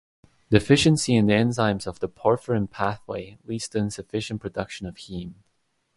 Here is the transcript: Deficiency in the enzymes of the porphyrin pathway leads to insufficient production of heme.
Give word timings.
Deficiency 0.49 1.15
in 1.15 1.27
the 1.27 1.33
enzymes 1.33 1.85
of 1.85 1.99
the 1.99 2.07
porphyrin 2.09 2.67
pathway 2.71 3.37
leads 3.43 3.69
to 3.69 3.77
insufficient 3.77 4.41
production 4.41 4.87
of 4.87 4.95
heme. 4.95 5.35